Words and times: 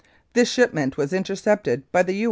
This 0.33 0.49
shipment 0.49 0.97
was 0.97 1.13
intercepted 1.13 1.83
by 1.91 2.01
the 2.01 2.13
U. 2.13 2.19